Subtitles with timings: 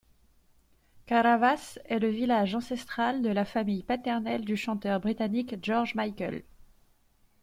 [1.05, 6.41] Karavás est le village ancestral de la famille paternelle du chanteur britannique George Michael.